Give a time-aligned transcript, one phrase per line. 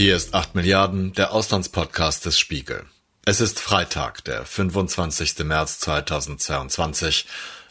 [0.00, 2.84] Hier ist 8 Milliarden, der Auslandspodcast des Spiegel.
[3.26, 5.44] Es ist Freitag, der 25.
[5.44, 7.26] März 2022,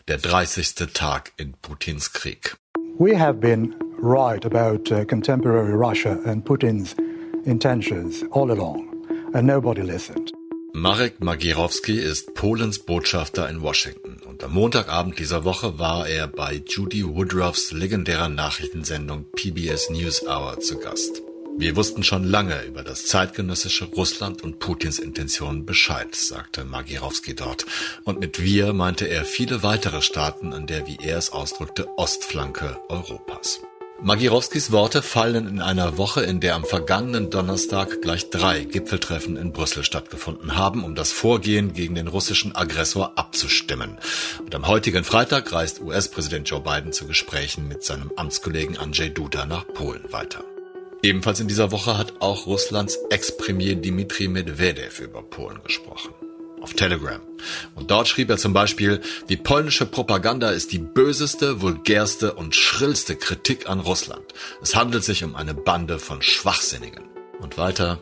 [0.07, 0.75] der 30.
[0.93, 2.55] Tag in Putins Krieg.
[2.99, 6.95] We have been right about uh, contemporary Russia and Putin's
[7.45, 8.93] intentions all along,
[9.33, 10.31] and nobody listened.
[10.75, 16.61] Marek Magierowski ist Polens Botschafter in Washington und am Montagabend dieser Woche war er bei
[16.63, 21.23] Judy Woodruffs legendärer Nachrichtensendung PBS News Hour zu Gast.
[21.59, 27.65] Wir wussten schon lange über das zeitgenössische Russland und Putins Intentionen Bescheid, sagte Magierowski dort.
[28.05, 32.77] Und mit wir meinte er viele weitere Staaten an der, wie er es ausdrückte, Ostflanke
[32.87, 33.59] Europas.
[34.01, 39.51] Magierowskis Worte fallen in einer Woche, in der am vergangenen Donnerstag gleich drei Gipfeltreffen in
[39.51, 43.97] Brüssel stattgefunden haben, um das Vorgehen gegen den russischen Aggressor abzustimmen.
[44.39, 49.45] Und am heutigen Freitag reist US-Präsident Joe Biden zu Gesprächen mit seinem Amtskollegen Andrzej Duda
[49.45, 50.45] nach Polen weiter.
[51.01, 56.13] Ebenfalls in dieser Woche hat auch Russlands Ex-Premier Dmitri Medvedev über Polen gesprochen
[56.61, 57.21] auf Telegram.
[57.75, 63.15] Und dort schrieb er zum Beispiel, die polnische Propaganda ist die böseste, vulgärste und schrillste
[63.15, 64.33] Kritik an Russland.
[64.61, 67.18] Es handelt sich um eine Bande von Schwachsinnigen.
[67.39, 67.99] Und weiter,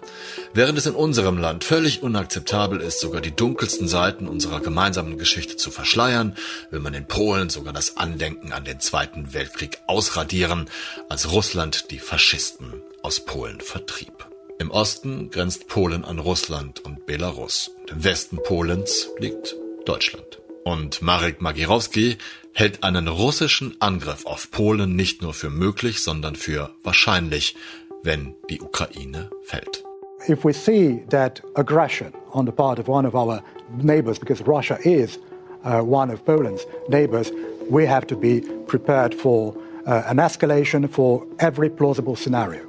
[0.54, 5.58] während es in unserem Land völlig unakzeptabel ist, sogar die dunkelsten Seiten unserer gemeinsamen Geschichte
[5.58, 6.36] zu verschleiern,
[6.72, 10.70] will man in Polen sogar das Andenken an den Zweiten Weltkrieg ausradieren,
[11.08, 14.26] als Russland die Faschisten aus Polen vertrieb.
[14.60, 17.70] Im Osten grenzt Polen an Russland und Belarus.
[17.82, 20.40] Und Im Westen Polens liegt Deutschland.
[20.64, 22.18] Und Marek Magierowski
[22.54, 27.56] hält einen russischen Angriff auf Polen nicht nur für möglich, sondern für wahrscheinlich,
[28.04, 29.84] wenn die Ukraine fällt.
[30.28, 33.42] If we see that aggression on the part of one of our
[33.82, 35.20] neighbors, because Russia is
[35.64, 37.32] uh, one of Poland's neighbors,
[37.70, 39.54] we have to be prepared for
[39.86, 42.68] uh, an escalation for every plausible scenario.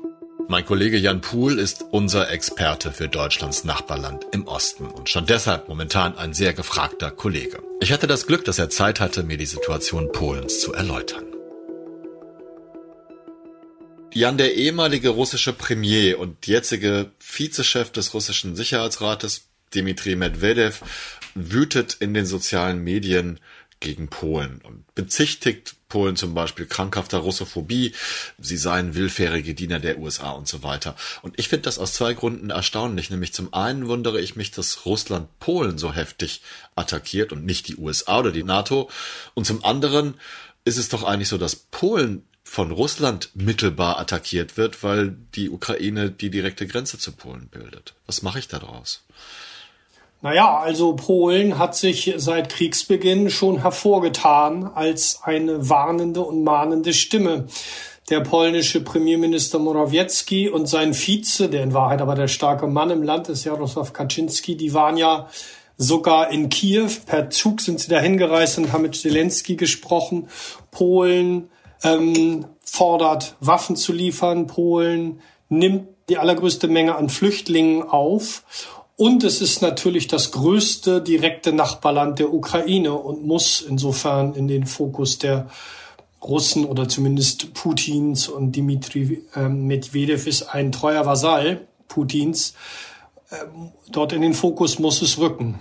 [0.51, 5.69] Mein Kollege Jan Puhl ist unser Experte für Deutschlands Nachbarland im Osten und schon deshalb
[5.69, 7.59] momentan ein sehr gefragter Kollege.
[7.81, 11.25] Ich hatte das Glück, dass er Zeit hatte, mir die Situation Polens zu erläutern.
[14.19, 20.83] Jan, der ehemalige russische Premier und jetzige Vizechef des russischen Sicherheitsrates, Dmitri Medvedev,
[21.37, 23.39] wütet in den sozialen Medien
[23.79, 27.95] gegen Polen und bezichtigt Polen zum Beispiel krankhafter Russophobie,
[28.39, 30.97] sie seien willfährige Diener der USA und so weiter.
[31.23, 33.11] Und ich finde das aus zwei Gründen erstaunlich.
[33.11, 36.43] Nämlich zum einen wundere ich mich, dass Russland Polen so heftig
[36.75, 38.91] attackiert und nicht die USA oder die NATO.
[39.35, 40.15] Und zum anderen
[40.65, 46.11] ist es doch eigentlich so, dass Polen von Russland mittelbar attackiert wird, weil die Ukraine
[46.11, 47.95] die direkte Grenze zu Polen bildet.
[48.07, 49.05] Was mache ich da draus?
[50.23, 57.47] Naja, also Polen hat sich seit Kriegsbeginn schon hervorgetan als eine warnende und mahnende Stimme.
[58.09, 63.03] Der polnische Premierminister Morawiecki und sein Vize, der in Wahrheit aber der starke Mann im
[63.03, 65.29] Land ist, Jarosław Kaczynski, die waren ja
[65.77, 66.91] sogar in Kiew.
[67.05, 70.29] Per Zug sind sie dahin gereist und haben mit Zelensky gesprochen.
[70.71, 71.51] Polen
[71.83, 74.47] ähm, fordert Waffen zu liefern.
[74.47, 78.43] Polen nimmt die allergrößte Menge an Flüchtlingen auf.
[78.97, 84.67] Und es ist natürlich das größte direkte Nachbarland der Ukraine und muss insofern in den
[84.67, 85.49] Fokus der
[86.21, 92.55] Russen oder zumindest Putins und Dmitri ähm, Medvedev ist ein treuer Vasall Putins.
[93.31, 95.61] Ähm, dort in den Fokus muss es rücken.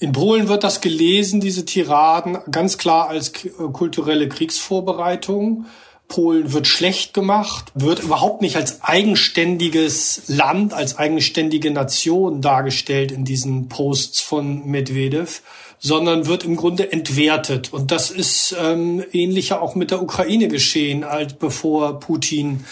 [0.00, 5.66] In Polen wird das gelesen, diese Tiraden, ganz klar als äh, kulturelle Kriegsvorbereitung.
[6.06, 13.24] Polen wird schlecht gemacht, wird überhaupt nicht als eigenständiges Land, als eigenständige Nation dargestellt in
[13.24, 15.42] diesen Posts von Medvedev,
[15.78, 17.72] sondern wird im Grunde entwertet.
[17.72, 22.64] Und das ist ähm, ähnlicher auch mit der Ukraine geschehen, als bevor Putin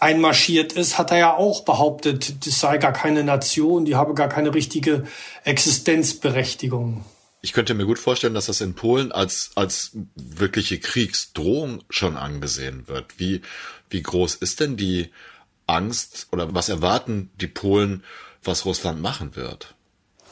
[0.00, 4.28] einmarschiert ist, hat er ja auch behauptet, das sei gar keine Nation, die habe gar
[4.28, 5.04] keine richtige
[5.44, 7.04] Existenzberechtigung.
[7.42, 12.86] Ich könnte mir gut vorstellen, dass das in Polen als, als wirkliche Kriegsdrohung schon angesehen
[12.86, 13.18] wird.
[13.18, 13.40] Wie,
[13.88, 15.10] wie groß ist denn die
[15.66, 18.04] Angst oder was erwarten die Polen,
[18.42, 19.74] was Russland machen wird?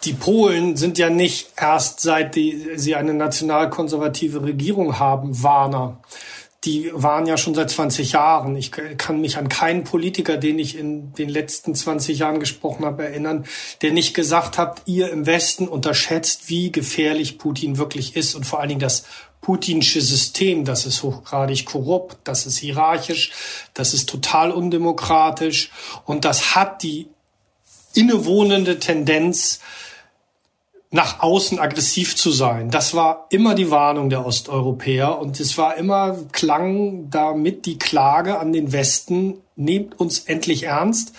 [0.05, 6.01] Die Polen sind ja nicht erst seit die, sie eine nationalkonservative Regierung haben, Warner
[6.65, 8.57] die waren ja schon seit 20 Jahren.
[8.57, 13.05] Ich kann mich an keinen Politiker, den ich in den letzten 20 Jahren gesprochen habe,
[13.05, 13.47] erinnern,
[13.81, 18.59] der nicht gesagt hat, ihr im Westen unterschätzt, wie gefährlich Putin wirklich ist und vor
[18.59, 19.05] allen Dingen das
[19.41, 23.31] putinsche System, das ist hochgradig korrupt, das ist hierarchisch,
[23.73, 25.71] das ist total undemokratisch
[26.05, 27.07] und das hat die
[27.95, 29.61] innewohnende Tendenz,
[30.91, 32.71] nach außen aggressiv zu sein.
[32.71, 38.39] Das war immer die Warnung der Osteuropäer und es war immer klang damit die Klage
[38.39, 41.13] an den Westen, nehmt uns endlich ernst.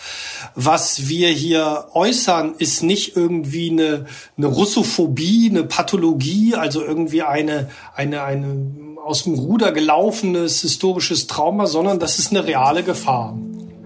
[0.55, 4.05] Was wir hier äußern, ist nicht irgendwie eine,
[4.37, 8.65] eine Russophobie, eine Pathologie, also irgendwie eine, eine, eine
[9.05, 13.37] aus dem Ruder gelaufenes historisches Trauma, sondern das ist eine reale Gefahr.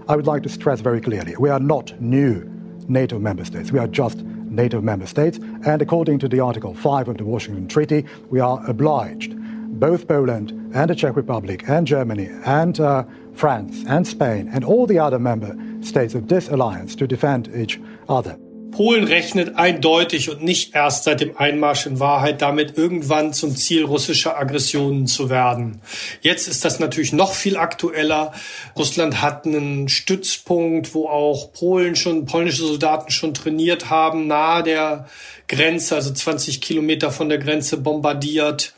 [0.08, 2.42] I would like to stress very clearly, we are not new
[2.88, 3.72] NATO member states.
[3.72, 4.18] We are just
[4.54, 5.38] NATO member states.
[5.66, 9.34] And according to the Article 5 of the Washington Treaty, we are obliged,
[9.80, 13.04] both Poland and the Czech Republic and Germany and uh,
[13.34, 17.80] France and Spain and all the other member states of this alliance to defend each
[18.08, 18.38] other.
[18.74, 23.84] Polen rechnet eindeutig und nicht erst seit dem Einmarsch in Wahrheit damit, irgendwann zum Ziel
[23.84, 25.80] russischer Aggressionen zu werden.
[26.20, 28.32] Jetzt ist das natürlich noch viel aktueller.
[28.76, 35.08] Russland hat einen Stützpunkt, wo auch Polen schon, polnische Soldaten schon trainiert haben, nahe der
[35.46, 38.74] Grenze, also 20 Kilometer von der Grenze bombardiert.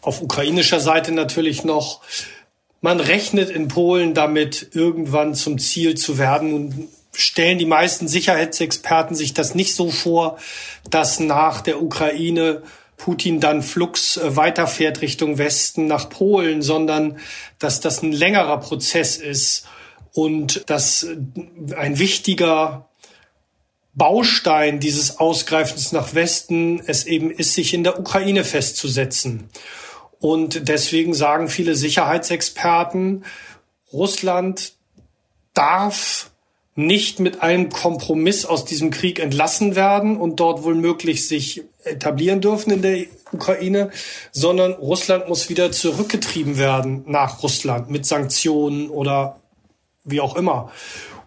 [0.00, 2.00] Auf ukrainischer Seite natürlich noch.
[2.80, 9.16] Man rechnet in Polen damit, irgendwann zum Ziel zu werden und stellen die meisten Sicherheitsexperten
[9.16, 10.38] sich das nicht so vor,
[10.88, 12.62] dass nach der Ukraine
[12.96, 17.18] Putin dann flugs äh, weiterfährt Richtung Westen nach Polen, sondern
[17.58, 19.66] dass das ein längerer Prozess ist
[20.12, 21.16] und dass äh,
[21.76, 22.88] ein wichtiger
[23.94, 29.50] Baustein dieses Ausgreifens nach Westen es eben ist, sich in der Ukraine festzusetzen.
[30.18, 33.24] Und deswegen sagen viele Sicherheitsexperten,
[33.92, 34.72] Russland
[35.52, 36.30] darf
[36.76, 42.40] nicht mit einem Kompromiss aus diesem Krieg entlassen werden und dort wohl möglich sich etablieren
[42.40, 43.90] dürfen in der Ukraine,
[44.32, 49.40] sondern Russland muss wieder zurückgetrieben werden nach Russland mit Sanktionen oder
[50.04, 50.72] wie auch immer.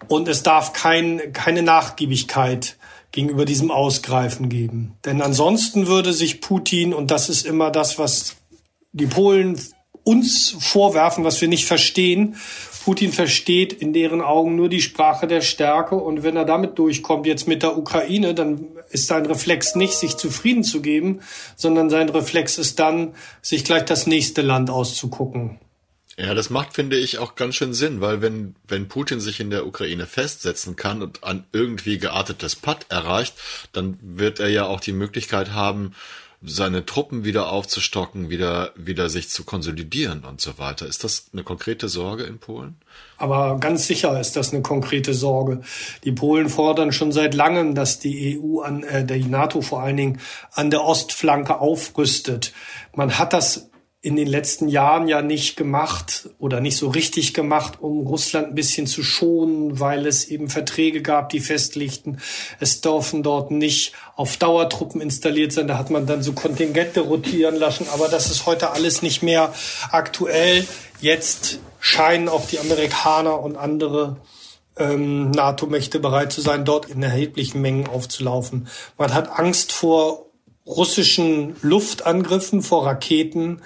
[0.08, 2.78] Und es darf kein, keine Nachgiebigkeit
[3.12, 4.98] gegenüber diesem Ausgreifen geben.
[5.06, 8.36] Denn ansonsten würde sich Putin, und das ist immer das, was
[8.92, 9.60] die Polen
[10.04, 12.36] uns vorwerfen, was wir nicht verstehen,
[12.88, 17.26] Putin versteht in deren Augen nur die Sprache der Stärke und wenn er damit durchkommt
[17.26, 21.20] jetzt mit der Ukraine, dann ist sein Reflex nicht, sich zufrieden zu geben,
[21.58, 25.60] sondern sein Reflex ist dann, sich gleich das nächste Land auszugucken.
[26.18, 29.50] Ja, das macht, finde ich, auch ganz schön Sinn, weil wenn, wenn Putin sich in
[29.50, 33.34] der Ukraine festsetzen kann und ein irgendwie geartetes Patt erreicht,
[33.74, 35.92] dann wird er ja auch die Möglichkeit haben,
[36.44, 40.86] seine Truppen wieder aufzustocken, wieder, wieder sich zu konsolidieren und so weiter.
[40.86, 42.76] Ist das eine konkrete Sorge in Polen?
[43.18, 45.62] Aber ganz sicher ist das eine konkrete Sorge.
[46.04, 49.98] Die Polen fordern schon seit langem, dass die EU an, äh, die NATO vor allen
[49.98, 50.22] Dingen
[50.54, 52.54] an der Ostflanke aufrüstet.
[52.94, 53.70] Man hat das
[54.08, 58.56] in den letzten Jahren ja nicht gemacht oder nicht so richtig gemacht, um Russland ein
[58.56, 62.22] bisschen zu schonen, weil es eben Verträge gab, die festlegten,
[62.62, 65.68] es dürfen dort nicht auf Dauertruppen installiert sein.
[65.68, 67.86] Da hat man dann so Kontingente rotieren lassen.
[67.94, 69.54] Aber das ist heute alles nicht mehr
[69.92, 70.66] aktuell.
[71.02, 74.16] Jetzt scheinen auch die Amerikaner und andere
[74.78, 78.70] ähm, NATO-Mächte bereit zu sein, dort in erheblichen Mengen aufzulaufen.
[78.98, 80.27] Man hat Angst vor
[80.68, 83.62] russischen Luftangriffen, vor Raketen,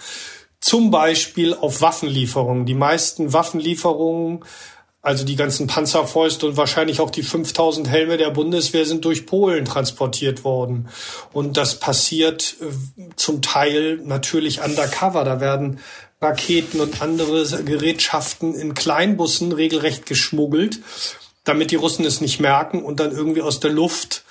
[0.59, 2.65] zum Beispiel auf Waffenlieferungen.
[2.65, 4.45] Die meisten Waffenlieferungen,
[5.01, 9.65] also die ganzen Panzerfäuste und wahrscheinlich auch die 5000 Helme der Bundeswehr sind durch Polen
[9.65, 10.89] transportiert worden.
[11.33, 15.23] Und das passiert äh, zum Teil natürlich undercover.
[15.23, 15.79] Da werden
[16.21, 20.79] Raketen und andere Gerätschaften in Kleinbussen regelrecht geschmuggelt,
[21.45, 24.23] damit die Russen es nicht merken und dann irgendwie aus der Luft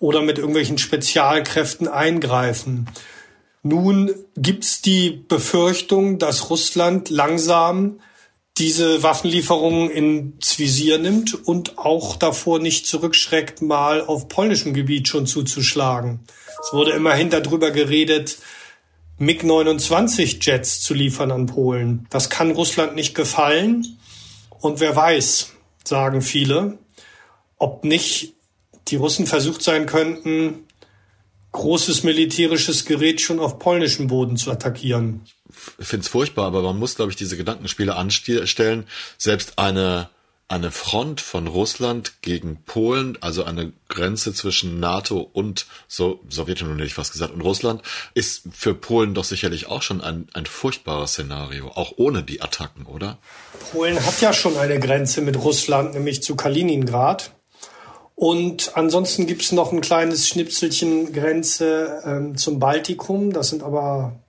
[0.00, 2.88] oder mit irgendwelchen Spezialkräften eingreifen.
[3.62, 8.00] Nun gibt's die Befürchtung, dass Russland langsam
[8.56, 15.26] diese Waffenlieferungen ins Visier nimmt und auch davor nicht zurückschreckt, mal auf polnischem Gebiet schon
[15.26, 16.20] zuzuschlagen.
[16.62, 18.38] Es wurde immerhin darüber geredet,
[19.18, 22.06] MiG-29 Jets zu liefern an Polen.
[22.10, 23.98] Das kann Russland nicht gefallen.
[24.60, 25.52] Und wer weiß,
[25.84, 26.78] sagen viele,
[27.58, 28.34] ob nicht
[28.90, 30.66] die Russen versucht sein könnten,
[31.52, 35.22] großes militärisches Gerät schon auf polnischem Boden zu attackieren.
[35.78, 38.86] Ich finde es furchtbar, aber man muss, glaube ich, diese Gedankenspiele anstellen.
[39.18, 40.08] Selbst eine,
[40.46, 46.86] eine Front von Russland gegen Polen, also eine Grenze zwischen NATO und so, Sowjetunion hätte
[46.86, 47.82] ich fast gesagt, und Russland,
[48.14, 52.86] ist für Polen doch sicherlich auch schon ein, ein furchtbares Szenario, auch ohne die Attacken,
[52.86, 53.18] oder?
[53.72, 57.32] Polen hat ja schon eine Grenze mit Russland, nämlich zu Kaliningrad.
[58.20, 63.32] Und ansonsten gibt es noch ein kleines Schnipselchen Grenze ähm, zum Baltikum.
[63.32, 64.20] Das sind aber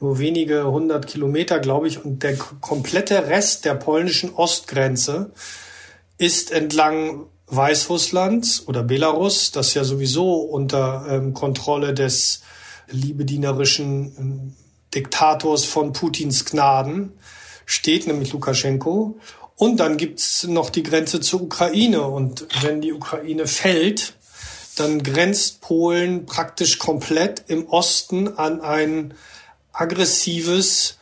[0.00, 2.02] nur wenige hundert Kilometer, glaube ich.
[2.02, 5.32] Und der komplette Rest der polnischen Ostgrenze
[6.16, 12.40] ist entlang Weißrusslands oder Belarus, das ja sowieso unter ähm, Kontrolle des
[12.90, 14.56] liebedienerischen ähm,
[14.94, 17.12] Diktators von Putins Gnaden
[17.66, 19.18] steht, nämlich Lukaschenko.
[19.58, 22.02] Und dann gibt's noch die Grenze zur Ukraine.
[22.02, 24.14] Und wenn die Ukraine fällt,
[24.76, 29.14] dann grenzt Polen praktisch komplett im Osten an ein
[29.72, 30.98] aggressives,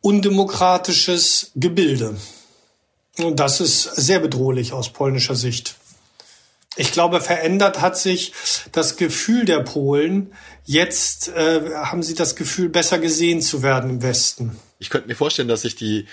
[0.00, 2.16] undemokratisches Gebilde.
[3.18, 5.74] Und das ist sehr bedrohlich aus polnischer Sicht.
[6.76, 8.32] Ich glaube, verändert hat sich
[8.70, 10.32] das Gefühl der Polen.
[10.64, 14.56] Jetzt äh, haben sie das Gefühl, besser gesehen zu werden im Westen.
[14.78, 16.06] Ich könnte mir vorstellen, dass sich die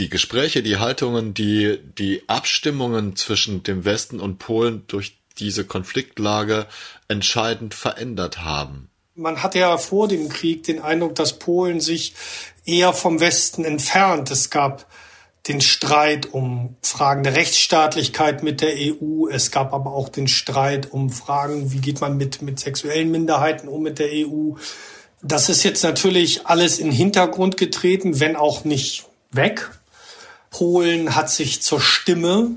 [0.00, 6.66] die Gespräche, die Haltungen, die die Abstimmungen zwischen dem Westen und Polen durch diese Konfliktlage
[7.08, 8.88] entscheidend verändert haben.
[9.14, 12.14] Man hatte ja vor dem Krieg den Eindruck, dass Polen sich
[12.64, 14.30] eher vom Westen entfernt.
[14.30, 14.86] Es gab
[15.48, 19.28] den Streit um Fragen der Rechtsstaatlichkeit mit der EU.
[19.28, 23.68] Es gab aber auch den Streit um Fragen, wie geht man mit, mit sexuellen Minderheiten
[23.68, 24.54] um mit der EU.
[25.22, 29.70] Das ist jetzt natürlich alles in den Hintergrund getreten, wenn auch nicht weg.
[30.50, 32.50] Polen hat sich zur Stimme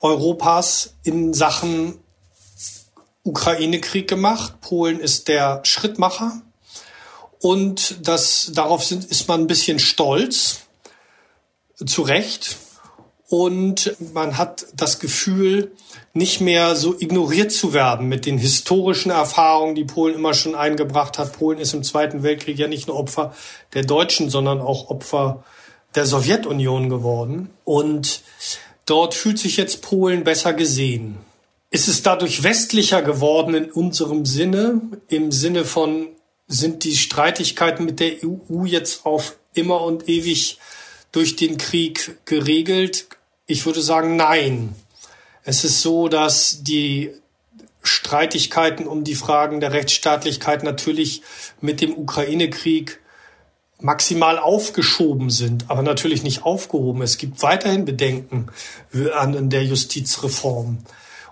[0.00, 1.98] Europas in Sachen
[3.24, 4.60] Ukraine-Krieg gemacht.
[4.60, 6.42] Polen ist der Schrittmacher.
[7.40, 10.60] Und das, darauf sind, ist man ein bisschen stolz
[11.84, 12.56] zu Recht.
[13.28, 15.72] Und man hat das Gefühl,
[16.12, 21.18] nicht mehr so ignoriert zu werden mit den historischen Erfahrungen, die Polen immer schon eingebracht
[21.18, 21.32] hat.
[21.32, 23.34] Polen ist im Zweiten Weltkrieg ja nicht nur Opfer
[23.72, 25.42] der Deutschen, sondern auch Opfer
[25.94, 27.50] der Sowjetunion geworden.
[27.64, 28.22] Und
[28.86, 31.16] dort fühlt sich jetzt Polen besser gesehen.
[31.70, 36.08] Ist es dadurch westlicher geworden in unserem Sinne, im Sinne von,
[36.46, 40.58] sind die Streitigkeiten mit der EU jetzt auf immer und ewig
[41.12, 43.06] durch den Krieg geregelt?
[43.46, 44.74] Ich würde sagen, nein.
[45.44, 47.10] Es ist so, dass die
[47.82, 51.22] Streitigkeiten um die Fragen der Rechtsstaatlichkeit natürlich
[51.60, 53.00] mit dem Ukraine-Krieg
[53.82, 57.02] maximal aufgeschoben sind, aber natürlich nicht aufgehoben.
[57.02, 58.48] Es gibt weiterhin Bedenken
[59.14, 60.78] an der Justizreform.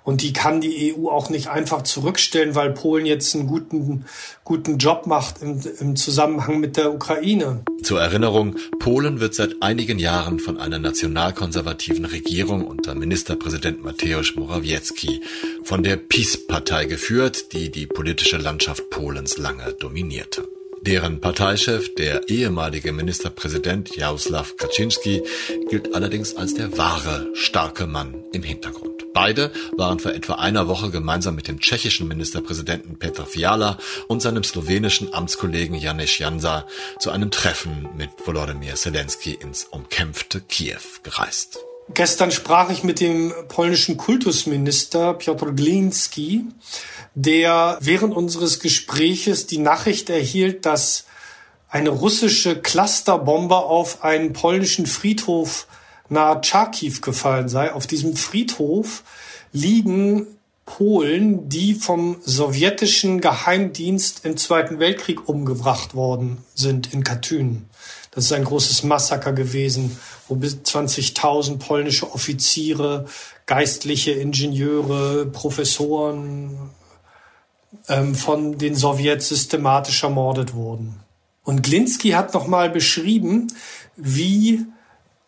[0.02, 4.06] Und die kann die EU auch nicht einfach zurückstellen, weil Polen jetzt einen guten,
[4.44, 7.62] guten Job macht im, im Zusammenhang mit der Ukraine.
[7.82, 15.22] Zur Erinnerung, Polen wird seit einigen Jahren von einer nationalkonservativen Regierung unter Ministerpräsident Mateusz Morawiecki
[15.64, 20.48] von der PiS-Partei geführt, die die politische Landschaft Polens lange dominierte.
[20.82, 25.22] Deren Parteichef, der ehemalige Ministerpräsident Jaroslaw Kaczynski,
[25.68, 29.04] gilt allerdings als der wahre, starke Mann im Hintergrund.
[29.12, 34.42] Beide waren vor etwa einer Woche gemeinsam mit dem tschechischen Ministerpräsidenten Petr Fiala und seinem
[34.42, 36.66] slowenischen Amtskollegen Janis Jansa
[36.98, 41.58] zu einem Treffen mit Volodymyr Zelensky ins umkämpfte Kiew gereist.
[41.94, 46.44] Gestern sprach ich mit dem polnischen Kultusminister Piotr Glinski,
[47.14, 51.06] der während unseres Gespräches die Nachricht erhielt, dass
[51.68, 55.66] eine russische Clusterbombe auf einen polnischen Friedhof
[56.08, 57.72] nahe Charkiw gefallen sei.
[57.72, 59.02] Auf diesem Friedhof
[59.52, 60.26] liegen
[60.66, 67.69] Polen, die vom sowjetischen Geheimdienst im Zweiten Weltkrieg umgebracht worden sind in Katyn.
[68.10, 69.98] Das ist ein großes Massaker gewesen,
[70.28, 73.06] wo bis 20.000 polnische Offiziere,
[73.46, 76.70] geistliche Ingenieure, Professoren
[77.88, 81.00] ähm, von den Sowjets systematisch ermordet wurden.
[81.44, 83.48] Und Glinski hat nochmal beschrieben,
[83.96, 84.66] wie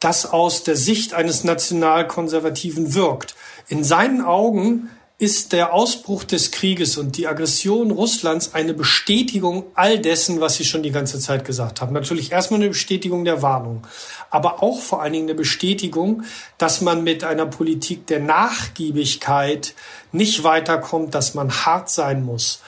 [0.00, 3.36] das aus der Sicht eines Nationalkonservativen wirkt.
[3.68, 4.90] In seinen Augen
[5.22, 10.64] ist der Ausbruch des Krieges und die Aggression Russlands eine Bestätigung all dessen, was Sie
[10.64, 11.92] schon die ganze Zeit gesagt haben.
[11.92, 13.86] Natürlich erstmal eine Bestätigung der Warnung,
[14.30, 16.24] aber auch vor allen Dingen eine Bestätigung,
[16.58, 19.74] dass man mit einer Politik der Nachgiebigkeit
[20.10, 22.58] nicht weiterkommt, dass man hart sein muss,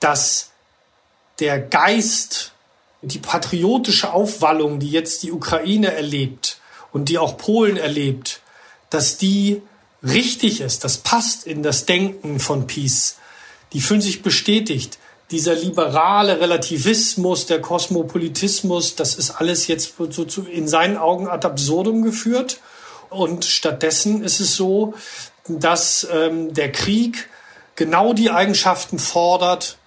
[0.00, 0.52] dass
[1.38, 2.52] der Geist
[3.02, 6.62] die patriotische Aufwallung, die jetzt die Ukraine erlebt
[6.94, 8.40] und die auch Polen erlebt,
[8.88, 9.60] dass die
[10.02, 13.16] richtig ist, das passt in das Denken von Peace.
[13.72, 14.98] Die fühlen sich bestätigt.
[15.30, 19.94] Dieser liberale Relativismus, der Kosmopolitismus, das ist alles jetzt
[20.50, 22.60] in seinen Augen ad absurdum geführt.
[23.08, 24.94] Und stattdessen ist es so,
[25.48, 27.28] dass ähm, der Krieg
[27.76, 29.78] genau die Eigenschaften fordert,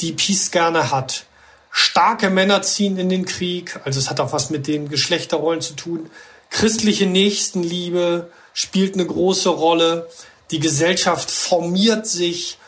[0.00, 1.24] die Peace gerne hat
[1.72, 5.74] starke Männer ziehen in den Krieg, also es hat auch was mit den Geschlechterrollen zu
[5.74, 6.10] tun.
[6.50, 10.08] Christliche Nächstenliebe spielt eine große Rolle.
[10.50, 12.58] Die Gesellschaft formiert sich.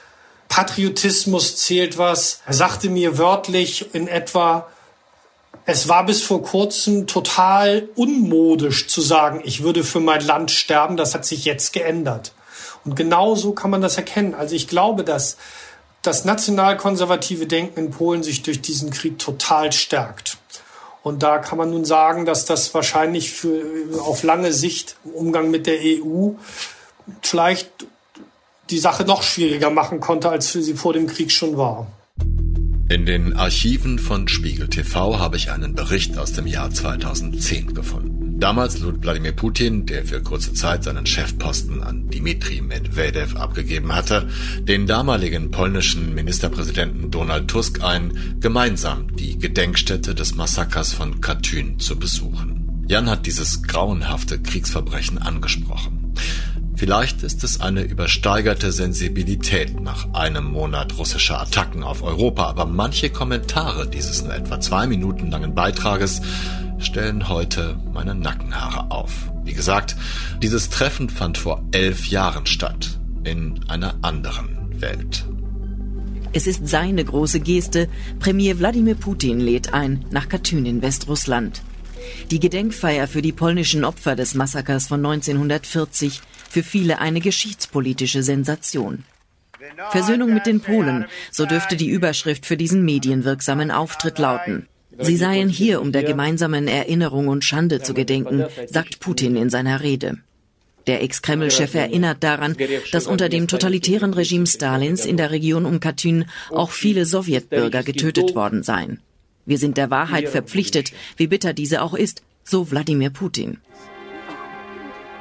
[0.49, 2.41] Patriotismus zählt was.
[2.47, 4.69] Er sagte mir wörtlich in etwa,
[5.67, 10.97] es war bis vor kurzem total unmodisch zu sagen, ich würde für mein Land sterben.
[10.97, 12.33] Das hat sich jetzt geändert.
[12.85, 14.35] Und genau so kann man das erkennen.
[14.35, 15.39] Also ich glaube, dass
[16.03, 20.37] das nationalkonservative Denken in Polen sich durch diesen Krieg total stärkt.
[21.05, 23.63] Und da kann man nun sagen, dass das wahrscheinlich für,
[24.01, 26.31] auf lange Sicht im Umgang mit der EU
[27.21, 27.71] vielleicht
[28.71, 31.87] die Sache noch schwieriger machen konnte, als sie vor dem Krieg schon war.
[32.89, 38.24] In den Archiven von Spiegel TV habe ich einen Bericht aus dem Jahr 2010 gefunden.
[38.37, 44.29] Damals lud Wladimir Putin, der für kurze Zeit seinen Chefposten an Dmitri Medvedev abgegeben hatte,
[44.61, 51.97] den damaligen polnischen Ministerpräsidenten Donald Tusk ein, gemeinsam die Gedenkstätte des Massakers von Katyn zu
[51.97, 52.85] besuchen.
[52.89, 56.13] Jan hat dieses grauenhafte Kriegsverbrechen angesprochen.
[56.77, 63.11] Vielleicht ist es eine übersteigerte Sensibilität nach einem Monat russischer Attacken auf Europa, aber manche
[63.11, 66.21] Kommentare dieses nur etwa zwei Minuten langen Beitrages
[66.79, 69.13] stellen heute meine Nackenhaare auf.
[69.45, 69.95] Wie gesagt,
[70.43, 75.25] dieses Treffen fand vor elf Jahren statt, in einer anderen Welt.
[76.33, 77.89] Es ist seine große Geste.
[78.19, 81.63] Premier Wladimir Putin lädt ein nach Katyn in Westrussland.
[82.31, 89.05] Die Gedenkfeier für die polnischen Opfer des Massakers von 1940 für viele eine geschichtspolitische Sensation.
[89.91, 94.69] Versöhnung mit den Polen, so dürfte die Überschrift für diesen medienwirksamen Auftritt lauten.
[94.99, 99.81] Sie seien hier, um der gemeinsamen Erinnerung und Schande zu gedenken, sagt Putin in seiner
[99.81, 100.19] Rede.
[100.87, 102.57] Der Ex-Kreml-Chef erinnert daran,
[102.93, 108.35] dass unter dem totalitären Regime Stalins in der Region um Katyn auch viele Sowjetbürger getötet
[108.35, 109.01] worden seien.
[109.47, 113.59] Wir sind der Wahrheit verpflichtet, wie bitter diese auch ist, so Wladimir Putin.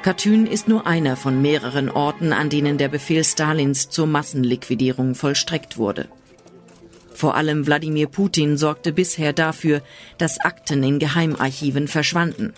[0.02, 5.78] Katyn ist nur einer von mehreren Orten, an denen der Befehl Stalins zur Massenliquidierung vollstreckt
[5.78, 6.08] wurde.
[7.14, 9.80] Vor allem Wladimir Putin sorgte bisher dafür,
[10.18, 12.52] dass Akten in Geheimarchiven verschwanden.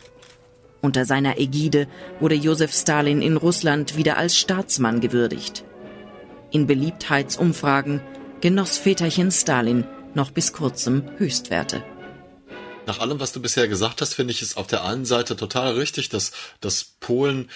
[0.80, 1.86] Unter seiner Ägide
[2.20, 5.64] wurde Josef Stalin in Russland wieder als Staatsmann gewürdigt.
[6.50, 8.00] In Beliebtheitsumfragen
[8.40, 9.84] genoss Väterchen Stalin
[10.16, 11.84] noch bis kurzem Höchstwerte.
[12.86, 15.74] Nach allem, was du bisher gesagt hast, finde ich es auf der einen Seite total
[15.74, 17.50] richtig, dass, dass Polen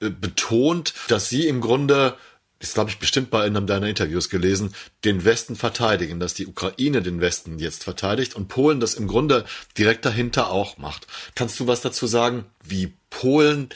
[0.00, 2.16] äh, betont, dass sie im Grunde
[2.60, 7.02] das glaube ich bestimmt bei einem deiner Interviews gelesen, den Westen verteidigen, dass die Ukraine
[7.02, 9.44] den Westen jetzt verteidigt und Polen das im Grunde
[9.76, 11.06] direkt dahinter auch macht.
[11.34, 13.68] Kannst du was dazu sagen, wie Polen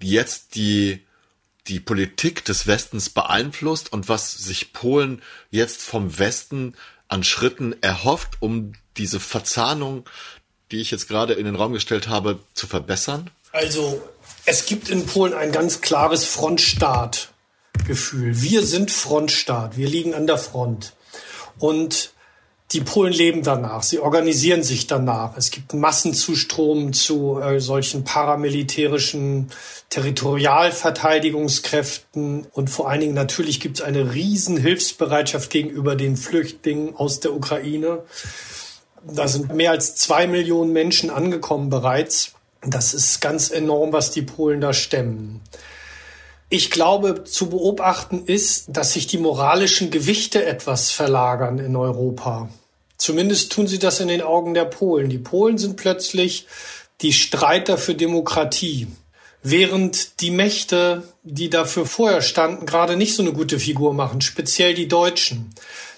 [0.00, 1.02] jetzt die
[1.66, 6.76] die Politik des Westens beeinflusst und was sich Polen jetzt vom Westen
[7.08, 10.08] an Schritten erhofft, um diese Verzahnung,
[10.70, 13.30] die ich jetzt gerade in den Raum gestellt habe, zu verbessern?
[13.52, 14.02] Also
[14.44, 18.42] es gibt in Polen ein ganz klares Frontstaat-Gefühl.
[18.42, 20.94] Wir sind Frontstaat, wir liegen an der Front.
[21.58, 22.10] Und
[22.72, 25.36] die Polen leben danach, sie organisieren sich danach.
[25.36, 29.52] Es gibt Massenzustrom zu äh, solchen paramilitärischen
[29.90, 37.20] Territorialverteidigungskräften und vor allen Dingen natürlich gibt es eine riesen Hilfsbereitschaft gegenüber den Flüchtlingen aus
[37.20, 38.02] der Ukraine.
[39.04, 42.32] Da sind mehr als zwei Millionen Menschen angekommen bereits.
[42.62, 45.40] Das ist ganz enorm, was die Polen da stemmen.
[46.48, 52.48] Ich glaube, zu beobachten ist, dass sich die moralischen Gewichte etwas verlagern in Europa.
[52.98, 55.08] Zumindest tun sie das in den Augen der Polen.
[55.08, 56.46] Die Polen sind plötzlich
[57.02, 58.86] die Streiter für Demokratie,
[59.42, 64.74] während die Mächte, die dafür vorher standen, gerade nicht so eine gute Figur machen, speziell
[64.74, 65.52] die Deutschen.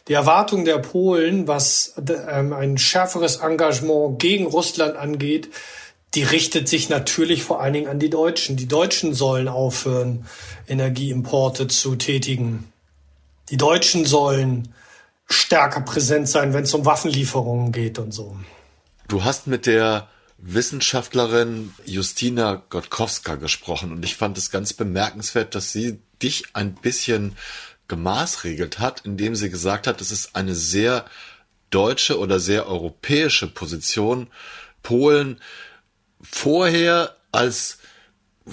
[0.08, 1.94] Die Erwartung der Polen, was
[2.30, 5.50] ähm, ein schärferes Engagement gegen Russland angeht,
[6.14, 8.56] die richtet sich natürlich vor allen Dingen an die Deutschen.
[8.56, 10.26] Die Deutschen sollen aufhören,
[10.66, 12.72] Energieimporte zu tätigen.
[13.50, 14.74] Die Deutschen sollen
[15.28, 18.36] stärker präsent sein, wenn es um Waffenlieferungen geht und so.
[19.08, 25.72] Du hast mit der Wissenschaftlerin Justina Gotkowska gesprochen und ich fand es ganz bemerkenswert, dass
[25.72, 27.36] sie dich ein bisschen
[27.88, 31.04] gemaßregelt hat, indem sie gesagt hat, es ist eine sehr
[31.70, 34.28] deutsche oder sehr europäische Position,
[34.82, 35.40] Polen
[36.30, 37.78] vorher als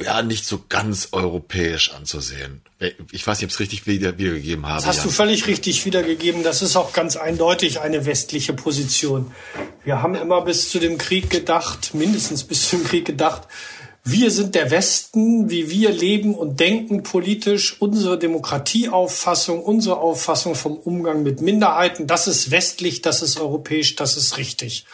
[0.04, 2.62] ja nicht so ganz europäisch anzusehen.
[3.12, 4.78] Ich weiß nicht, ob es richtig wieder, wiedergegeben habe.
[4.78, 5.04] Das hast ja.
[5.04, 6.44] du völlig richtig wiedergegeben.
[6.44, 9.32] Das ist auch ganz eindeutig eine westliche Position.
[9.84, 13.44] Wir haben immer bis zu dem Krieg gedacht, mindestens bis zum Krieg gedacht,
[14.08, 20.78] wir sind der Westen, wie wir leben und denken politisch, unsere Demokratieauffassung, unsere Auffassung vom
[20.78, 24.86] Umgang mit Minderheiten, das ist westlich, das ist europäisch, das ist richtig.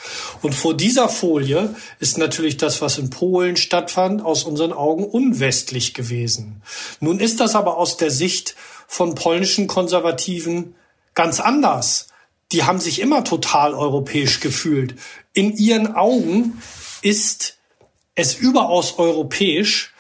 [0.42, 5.94] Und vor dieser Folie ist natürlich das, was in Polen stattfand, aus unseren Augen unwestlich
[5.94, 6.62] gewesen.
[7.02, 8.56] Nun ist das aber aus der Sicht
[8.88, 10.76] von polnischen Konservativen
[11.16, 12.08] ganz anders.
[12.54, 14.96] Die haben sich immer total europäisch gefühlt.
[15.34, 16.62] In ihren Augen
[17.02, 17.58] ist
[18.16, 19.94] es überaus europäisch,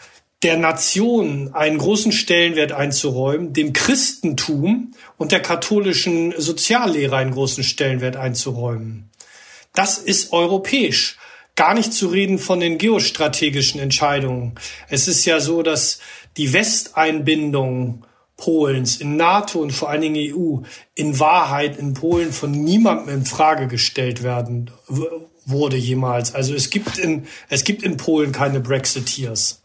[0.43, 8.15] der Nation einen großen Stellenwert einzuräumen, dem Christentum und der katholischen Soziallehre einen großen Stellenwert
[8.15, 9.10] einzuräumen.
[9.74, 11.17] Das ist europäisch.
[11.56, 14.56] Gar nicht zu reden von den geostrategischen Entscheidungen.
[14.89, 16.00] Es ist ja so, dass
[16.38, 18.06] die Westeinbindung
[18.38, 20.62] Polens in NATO und vor allen Dingen EU
[20.95, 24.71] in Wahrheit in Polen von niemandem in Frage gestellt werden
[25.52, 26.34] wurde jemals.
[26.34, 29.62] Also es gibt in, es gibt in Polen keine Brexiteers.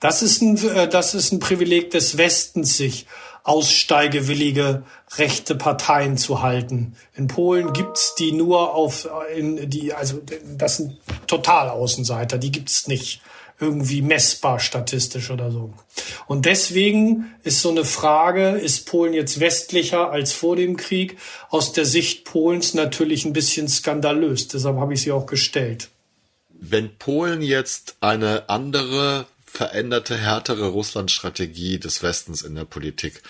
[0.00, 3.06] Das ist ein, äh, das ist ein Privileg des Westens, sich
[3.44, 4.82] aussteigewillige
[5.16, 6.94] rechte Parteien zu halten.
[7.14, 10.20] In Polen gibt's die nur auf in die also
[10.56, 13.22] das sind Totalaußenseiter, die gibt's nicht
[13.60, 15.74] irgendwie messbar statistisch oder so.
[16.26, 21.18] Und deswegen ist so eine Frage, ist Polen jetzt westlicher als vor dem Krieg,
[21.50, 24.48] aus der Sicht Polens natürlich ein bisschen skandalös.
[24.48, 25.88] Deshalb habe ich sie auch gestellt.
[26.50, 33.22] Wenn Polen jetzt eine andere veränderte, härtere Russland-Strategie des Westens in der Politik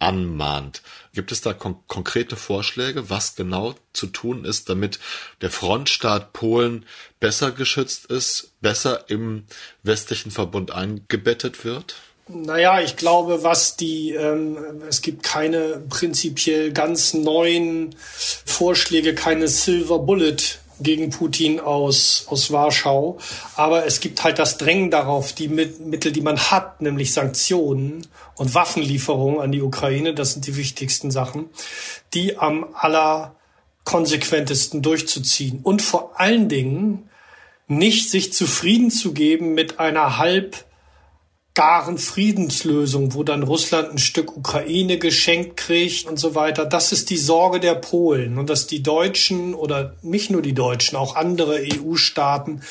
[0.00, 0.82] anmahnt.
[1.14, 4.98] Gibt es da kon konkrete Vorschläge, was genau zu tun ist, damit
[5.40, 6.84] der Frontstaat Polen
[7.20, 9.44] besser geschützt ist, besser im
[9.82, 11.96] westlichen Verbund eingebettet wird?
[12.28, 14.56] Naja, ich glaube, was die, ähm,
[14.88, 20.36] es gibt keine prinzipiell ganz neuen Vorschläge, keine Silver Bullet
[20.80, 23.18] gegen Putin aus, aus Warschau.
[23.56, 28.54] Aber es gibt halt das Drängen darauf, die Mittel, die man hat, nämlich Sanktionen und
[28.54, 31.50] Waffenlieferungen an die Ukraine, das sind die wichtigsten Sachen,
[32.14, 35.60] die am allerkonsequentesten durchzuziehen.
[35.62, 37.08] Und vor allen Dingen
[37.68, 40.64] nicht sich zufrieden zu geben mit einer halb
[41.60, 46.64] garen Friedenslösung, wo dann Russland ein Stück Ukraine geschenkt kriegt und so weiter.
[46.64, 50.96] Das ist die Sorge der Polen und dass die Deutschen oder nicht nur die Deutschen,
[50.96, 52.62] auch andere EU-Staaten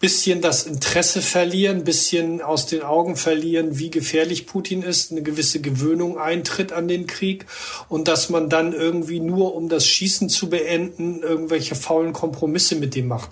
[0.00, 5.60] bisschen das Interesse verlieren, bisschen aus den Augen verlieren, wie gefährlich Putin ist, eine gewisse
[5.60, 7.46] Gewöhnung eintritt an den Krieg
[7.88, 12.96] und dass man dann irgendwie nur, um das Schießen zu beenden, irgendwelche faulen Kompromisse mit
[12.96, 13.30] dem macht.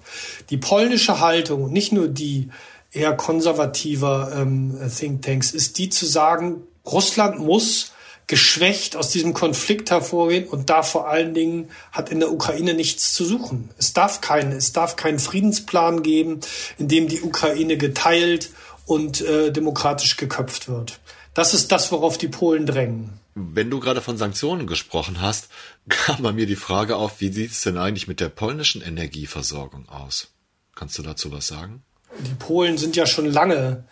[0.51, 2.51] Die polnische Haltung, nicht nur die
[2.93, 7.93] eher konservativer ähm, Thinktanks, ist die zu sagen, Russland muss
[8.27, 13.13] geschwächt aus diesem Konflikt hervorgehen und da vor allen Dingen hat in der Ukraine nichts
[13.13, 13.71] zu suchen.
[13.77, 16.39] Es darf keinen, es darf keinen Friedensplan geben,
[16.79, 18.51] in dem die Ukraine geteilt
[18.87, 21.01] und äh, demokratisch geköpft wird.
[21.35, 23.19] Das ist das, worauf die Polen drängen.
[23.35, 25.49] Wenn du gerade von Sanktionen gesprochen hast,
[25.89, 29.89] kam bei mir die Frage auf, wie sieht es denn eigentlich mit der polnischen Energieversorgung
[29.89, 30.29] aus?
[30.77, 31.83] Kannst du dazu was sagen?
[32.21, 33.85] Die Polen sind ja schon lange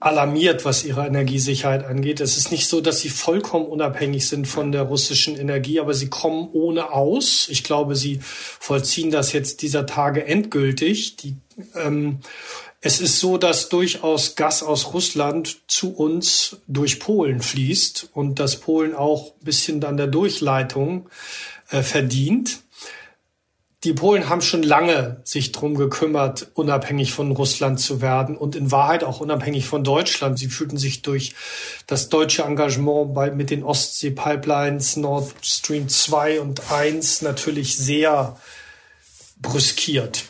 [0.00, 2.20] alarmiert, was ihre Energiesicherheit angeht.
[2.20, 6.08] Es ist nicht so, dass sie vollkommen unabhängig sind von der russischen Energie, aber sie
[6.08, 7.48] kommen ohne aus.
[7.50, 11.16] Ich glaube, sie vollziehen das jetzt dieser Tage endgültig.
[11.16, 11.36] Die,
[11.74, 12.20] ähm,
[12.80, 18.56] es ist so, dass durchaus Gas aus Russland zu uns durch Polen fließt und dass
[18.56, 21.10] Polen auch ein bisschen an der Durchleitung
[21.68, 22.60] äh, verdient.
[23.82, 28.70] Die Polen haben schon lange sich drum gekümmert, unabhängig von Russland zu werden und in
[28.70, 30.38] Wahrheit auch unabhängig von Deutschland.
[30.38, 31.34] Sie fühlten sich durch
[31.86, 38.36] das deutsche Engagement bei, mit den Ostsee-Pipelines Nord Stream 2 und 1 natürlich sehr
[39.40, 40.24] brüskiert.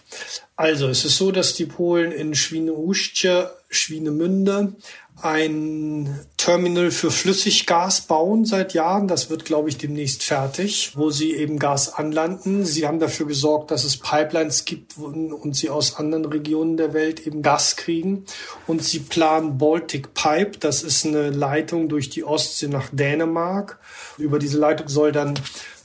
[0.55, 4.75] Also es ist so, dass die Polen in Schwieneustje, Schwienemünde
[5.23, 9.09] ein Terminal für Flüssiggas bauen seit Jahren.
[9.09, 12.65] Das wird, glaube ich, demnächst fertig, wo sie eben Gas anlanden.
[12.65, 17.27] Sie haben dafür gesorgt, dass es Pipelines gibt und sie aus anderen Regionen der Welt
[17.27, 18.25] eben Gas kriegen.
[18.67, 20.59] Und sie planen Baltic Pipe.
[20.59, 23.79] Das ist eine Leitung durch die Ostsee nach Dänemark.
[24.19, 25.35] Über diese Leitung soll dann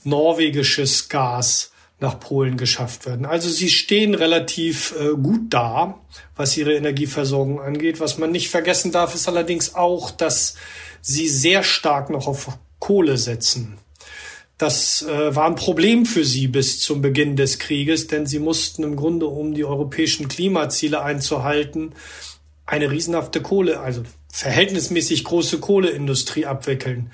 [0.04, 3.24] norwegisches Gas nach Polen geschafft werden.
[3.24, 5.98] Also sie stehen relativ äh, gut da,
[6.34, 8.00] was ihre Energieversorgung angeht.
[8.00, 10.56] Was man nicht vergessen darf, ist allerdings auch, dass
[11.00, 13.78] sie sehr stark noch auf Kohle setzen.
[14.58, 18.82] Das äh, war ein Problem für sie bis zum Beginn des Krieges, denn sie mussten
[18.82, 21.92] im Grunde, um die europäischen Klimaziele einzuhalten,
[22.64, 27.10] eine riesenhafte Kohle, also verhältnismäßig große Kohleindustrie abwickeln.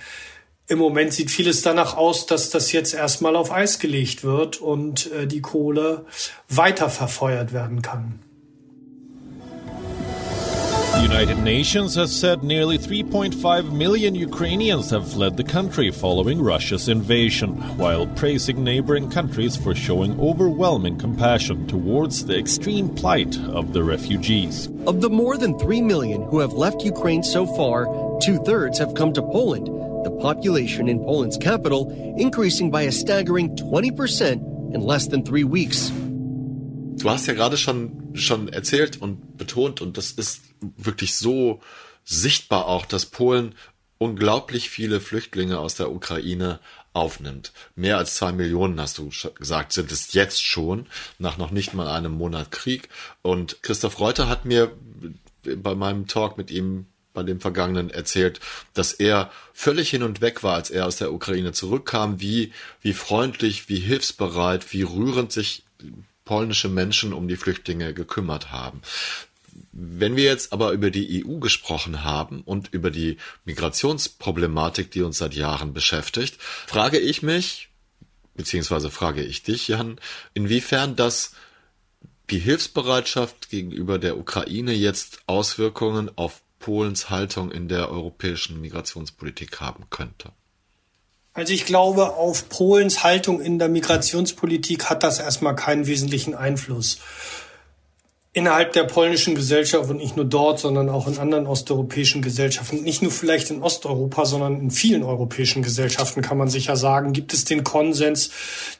[0.72, 5.12] Im Moment sieht vieles danach aus, dass das jetzt erstmal auf Eis gelegt wird und
[5.12, 6.06] äh, die Kohle
[6.48, 8.20] weiter verfeuert werden kann.
[10.94, 16.88] The United Nations has said nearly 3.5 million Ukrainians have fled the country following Russia's
[16.88, 23.82] invasion, while praising neighboring countries for showing overwhelming compassion towards the extreme plight of the
[23.82, 24.70] refugees.
[24.86, 27.84] Of the more than 3 million who have left Ukraine so far,
[28.22, 33.56] two thirds have come to Poland the population in Poland's capital increasing by a staggering
[33.56, 35.92] 20% in less than three weeks.
[36.98, 41.60] Du hast ja gerade schon, schon erzählt und betont, und das ist wirklich so
[42.04, 43.54] sichtbar auch, dass Polen
[43.98, 46.58] unglaublich viele Flüchtlinge aus der Ukraine
[46.92, 47.52] aufnimmt.
[47.74, 50.86] Mehr als zwei Millionen, hast du gesagt, sind es jetzt schon,
[51.18, 52.88] nach noch nicht mal einem Monat Krieg.
[53.22, 54.72] Und Christoph Reuter hat mir
[55.56, 58.40] bei meinem Talk mit ihm bei dem Vergangenen erzählt,
[58.74, 62.92] dass er völlig hin und weg war, als er aus der Ukraine zurückkam, wie, wie
[62.94, 65.64] freundlich, wie hilfsbereit, wie rührend sich
[66.24, 68.82] polnische Menschen um die Flüchtlinge gekümmert haben.
[69.72, 75.18] Wenn wir jetzt aber über die EU gesprochen haben und über die Migrationsproblematik, die uns
[75.18, 77.68] seit Jahren beschäftigt, frage ich mich,
[78.34, 79.98] beziehungsweise frage ich dich, Jan,
[80.34, 81.32] inwiefern das
[82.30, 89.84] die Hilfsbereitschaft gegenüber der Ukraine jetzt Auswirkungen auf Polens Haltung in der europäischen Migrationspolitik haben
[89.90, 90.30] könnte?
[91.34, 96.98] Also ich glaube, auf Polens Haltung in der Migrationspolitik hat das erstmal keinen wesentlichen Einfluss
[98.34, 103.02] innerhalb der polnischen Gesellschaft und nicht nur dort, sondern auch in anderen osteuropäischen Gesellschaften, nicht
[103.02, 107.44] nur vielleicht in Osteuropa, sondern in vielen europäischen Gesellschaften kann man sicher sagen, gibt es
[107.44, 108.30] den Konsens,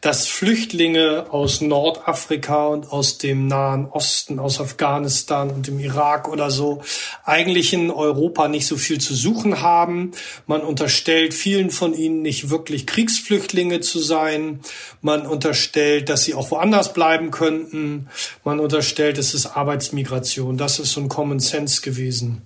[0.00, 6.50] dass Flüchtlinge aus Nordafrika und aus dem Nahen Osten, aus Afghanistan und dem Irak oder
[6.50, 6.80] so
[7.24, 10.12] eigentlich in Europa nicht so viel zu suchen haben.
[10.46, 14.60] Man unterstellt vielen von ihnen nicht wirklich Kriegsflüchtlinge zu sein.
[15.02, 18.08] Man unterstellt, dass sie auch woanders bleiben könnten.
[18.44, 20.56] Man unterstellt, es ist ist Arbeitsmigration.
[20.56, 22.42] Das ist so ein Common Sense gewesen.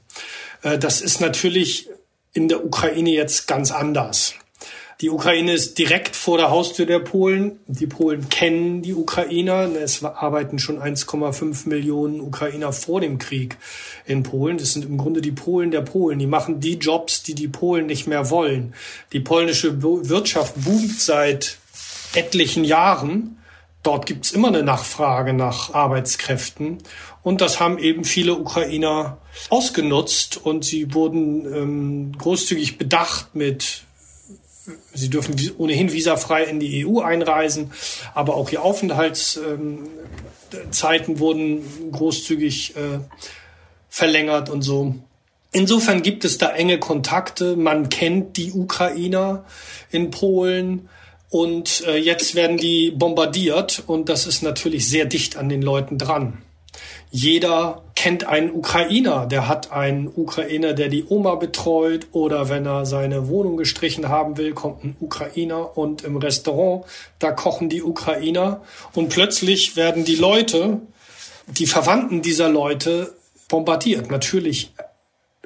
[0.62, 1.88] Äh, das ist natürlich
[2.32, 4.34] in der Ukraine jetzt ganz anders.
[5.02, 7.60] Die Ukraine ist direkt vor der Haustür der Polen.
[7.66, 9.68] Die Polen kennen die Ukrainer.
[9.74, 13.58] Es arbeiten schon 1,5 Millionen Ukrainer vor dem Krieg
[14.06, 14.56] in Polen.
[14.56, 16.18] Das sind im Grunde die Polen der Polen.
[16.18, 18.72] Die machen die Jobs, die die Polen nicht mehr wollen.
[19.12, 21.58] Die polnische Wirtschaft boomt seit
[22.14, 23.35] etlichen Jahren.
[23.86, 26.78] Dort gibt es immer eine Nachfrage nach Arbeitskräften.
[27.22, 29.18] Und das haben eben viele Ukrainer
[29.48, 33.84] ausgenutzt und sie wurden ähm, großzügig bedacht mit,
[34.92, 37.70] sie dürfen ohnehin visafrei in die EU einreisen,
[38.12, 42.98] aber auch ihr Aufenthaltszeiten wurden großzügig äh,
[43.88, 44.96] verlängert und so.
[45.52, 47.54] Insofern gibt es da enge Kontakte.
[47.54, 49.44] Man kennt die Ukrainer
[49.92, 50.88] in Polen.
[51.30, 55.98] Und äh, jetzt werden die bombardiert und das ist natürlich sehr dicht an den Leuten
[55.98, 56.42] dran.
[57.10, 62.84] Jeder kennt einen Ukrainer, der hat einen Ukrainer, der die Oma betreut oder wenn er
[62.84, 66.84] seine Wohnung gestrichen haben will, kommt ein Ukrainer und im Restaurant,
[67.18, 68.60] da kochen die Ukrainer
[68.92, 70.80] und plötzlich werden die Leute,
[71.46, 73.14] die Verwandten dieser Leute
[73.48, 74.10] bombardiert.
[74.10, 74.72] Natürlich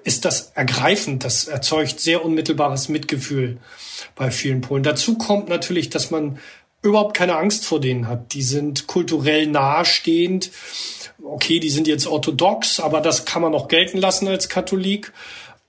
[0.05, 3.59] ist das ergreifend, das erzeugt sehr unmittelbares Mitgefühl
[4.17, 4.83] bei vielen Polen.
[4.83, 6.39] Dazu kommt natürlich, dass man
[6.83, 8.33] überhaupt keine Angst vor denen hat.
[8.35, 10.51] Die sind kulturell nahestehend.
[11.23, 15.13] Okay, die sind jetzt orthodox, aber das kann man auch gelten lassen als Katholik.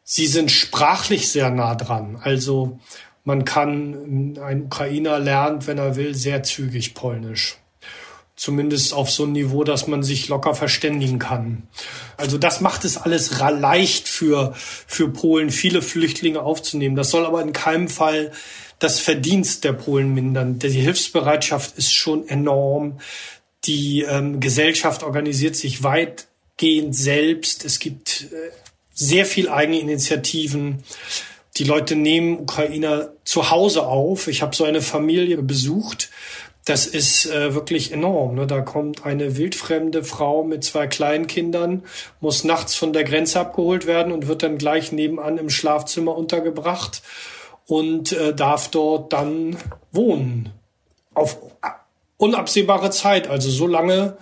[0.03, 2.19] Sie sind sprachlich sehr nah dran.
[2.21, 2.79] Also
[3.23, 7.60] man kann, ein Ukrainer lernt, wenn er will, sehr zügig Polnisch
[8.41, 11.61] zumindest auf so ein Niveau, dass man sich locker verständigen kann.
[12.17, 16.95] Also das macht es alles leicht für, für Polen, viele Flüchtlinge aufzunehmen.
[16.95, 18.31] Das soll aber in keinem Fall
[18.79, 20.57] das Verdienst der Polen mindern.
[20.57, 22.99] Die Hilfsbereitschaft ist schon enorm.
[23.65, 27.63] Die ähm, Gesellschaft organisiert sich weitgehend selbst.
[27.63, 28.49] Es gibt äh,
[28.91, 30.83] sehr viel eigene Initiativen.
[31.57, 34.27] Die Leute nehmen Ukrainer zu Hause auf.
[34.27, 36.09] Ich habe so eine Familie besucht
[36.65, 38.35] das ist äh, wirklich enorm.
[38.35, 38.45] Ne?
[38.45, 41.83] Da kommt eine wildfremde Frau mit zwei Kleinkindern,
[42.19, 47.01] muss nachts von der Grenze abgeholt werden und wird dann gleich nebenan im Schlafzimmer untergebracht
[47.65, 49.57] und äh, darf dort dann
[49.91, 50.49] wohnen.
[51.13, 51.37] Auf
[52.17, 54.17] unabsehbare Zeit, also so lange,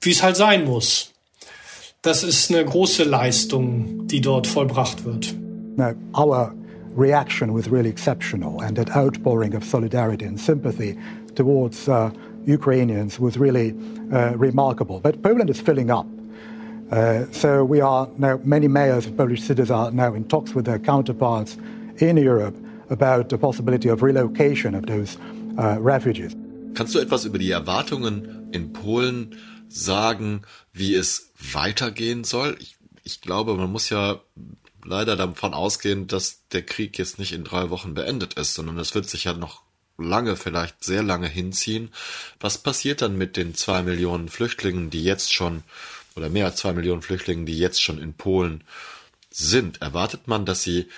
[0.00, 1.12] wie es halt sein muss.
[2.00, 5.34] Das ist eine große Leistung, die dort vollbracht wird.
[5.76, 6.54] Now, our
[6.96, 10.96] reaction was really exceptional and that outpouring of solidarity and sympathy
[11.36, 12.10] towards uh,
[12.46, 13.74] Ukrainians was really
[14.12, 15.00] uh, remarkable.
[15.00, 16.06] But Poland is filling up.
[16.90, 20.64] Uh, so we are now, many mayors of Polish cities are now in talks with
[20.64, 21.58] their counterparts
[21.98, 22.56] in Europe
[22.90, 25.18] about the possibility of relocation of those
[25.58, 26.36] uh, refugees.
[26.74, 29.34] Kannst du etwas über die Erwartungen in Polen
[29.68, 32.56] sagen, wie es weitergehen soll?
[32.60, 34.20] Ich, ich glaube, man muss ja
[34.84, 38.94] leider davon ausgehen, dass der Krieg jetzt nicht in drei Wochen beendet ist, sondern es
[38.94, 39.62] wird sich ja noch
[39.98, 41.92] lange, vielleicht sehr lange hinziehen.
[42.40, 45.62] Was passiert dann mit den zwei Millionen Flüchtlingen, die jetzt schon,
[46.14, 48.64] oder mehr als zwei Millionen Flüchtlingen, die jetzt schon in Polen
[49.30, 49.82] sind?
[49.82, 50.88] Erwartet man, dass sie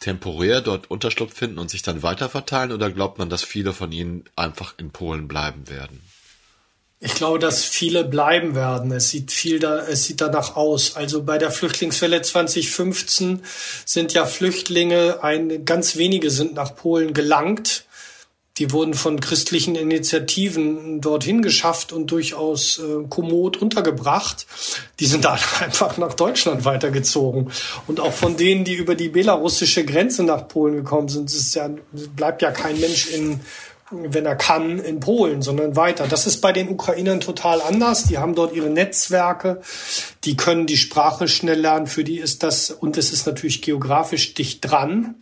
[0.00, 3.92] temporär dort Unterschlupf finden und sich dann weiter verteilen oder glaubt man, dass viele von
[3.92, 6.02] ihnen einfach in Polen bleiben werden?
[6.98, 8.90] Ich glaube, dass viele bleiben werden.
[8.90, 10.96] Es sieht viel da, es sieht danach aus.
[10.96, 13.42] Also bei der Flüchtlingswelle 2015
[13.84, 17.85] sind ja Flüchtlinge, ein, ganz wenige sind nach Polen gelangt
[18.58, 24.46] Die wurden von christlichen Initiativen dorthin geschafft und durchaus äh, kommod untergebracht.
[24.98, 27.50] Die sind dann einfach nach Deutschland weitergezogen.
[27.86, 31.68] Und auch von denen, die über die belarussische Grenze nach Polen gekommen sind, ist ja,
[32.16, 33.40] bleibt ja kein Mensch in
[33.90, 36.06] wenn er kann, in Polen, sondern weiter.
[36.08, 38.04] Das ist bei den Ukrainern total anders.
[38.04, 39.60] Die haben dort ihre Netzwerke,
[40.24, 41.86] die können die Sprache schnell lernen.
[41.86, 45.14] Für die ist das, und es ist natürlich geografisch dicht dran.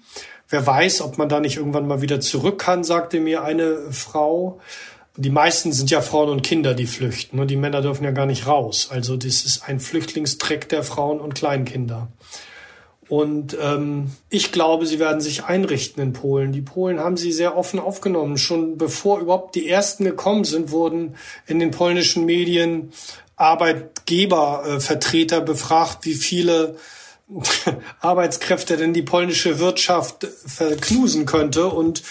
[0.48, 4.60] Wer weiß, ob man da nicht irgendwann mal wieder zurück kann, sagte mir eine Frau.
[5.16, 7.38] Die meisten sind ja Frauen und Kinder, die flüchten.
[7.38, 7.46] Ne?
[7.46, 8.88] Die Männer dürfen ja gar nicht raus.
[8.90, 12.08] Also das ist ein Flüchtlingstreck der Frauen und Kleinkinder.
[13.08, 16.52] Und ähm, ich glaube, sie werden sich einrichten in Polen.
[16.52, 18.38] Die Polen haben sie sehr offen aufgenommen.
[18.38, 22.92] Schon bevor überhaupt die ersten gekommen sind, wurden in den polnischen Medien
[23.36, 26.76] Arbeitgebervertreter befragt, wie viele
[28.00, 31.66] Arbeitskräfte denn die polnische Wirtschaft verknusen könnte.
[31.66, 32.02] Und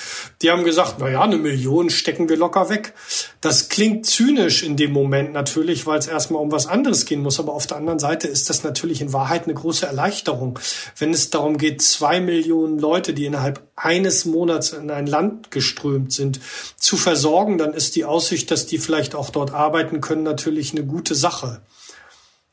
[0.41, 2.93] die haben gesagt, na eine Million stecken wir locker weg.
[3.39, 7.39] Das klingt zynisch in dem Moment natürlich, weil es erstmal um was anderes gehen muss.
[7.39, 10.57] Aber auf der anderen Seite ist das natürlich in Wahrheit eine große Erleichterung.
[10.97, 16.11] Wenn es darum geht, zwei Millionen Leute, die innerhalb eines Monats in ein Land geströmt
[16.11, 16.39] sind,
[16.75, 20.85] zu versorgen, dann ist die Aussicht, dass die vielleicht auch dort arbeiten können, natürlich eine
[20.85, 21.61] gute Sache.